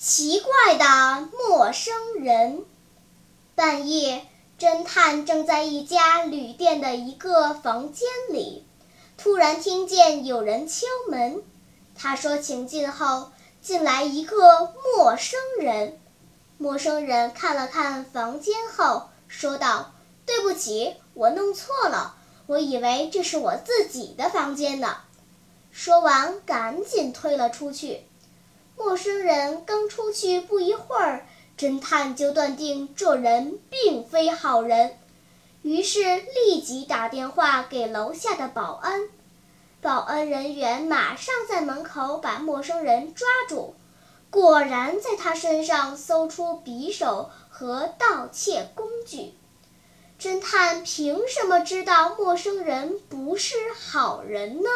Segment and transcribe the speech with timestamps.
[0.00, 2.64] 奇怪的陌生人。
[3.56, 4.24] 半夜，
[4.56, 8.64] 侦探正在一家旅店的一个房间里。
[9.16, 11.42] 突然听见有人敲门，
[11.96, 15.98] 他说：“请进。”后进来一个陌生人。
[16.58, 22.14] 陌生人看了看房间后说道：“对不起，我弄错了，
[22.46, 24.98] 我以为这是我自己的房间呢。”
[25.72, 28.04] 说完，赶紧退了出去。
[28.78, 31.26] 陌生人刚出去不一会儿，
[31.58, 34.96] 侦探就断定这人并非好人。
[35.62, 39.08] 于是立即打电话给楼下的保安，
[39.82, 43.74] 保安人员马上在门口把陌生人抓住，
[44.30, 49.34] 果然在他身上搜出匕首和盗窃工具。
[50.20, 54.68] 侦探凭什么知道陌生人不是好人呢？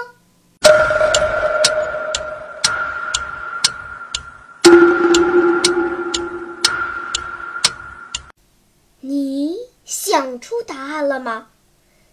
[10.12, 11.48] 想出答案了吗？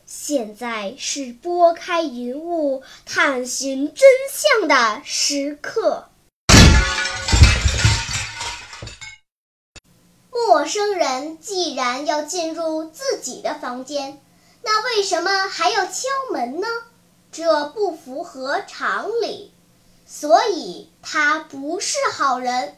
[0.06, 6.08] 现在是拨开云雾探寻真相的时刻。
[10.32, 14.22] 陌生人既然要进入自己的房间，
[14.64, 16.68] 那为什么还要敲门呢？
[17.34, 19.54] 这不符合常理，
[20.06, 22.78] 所以他不是好人。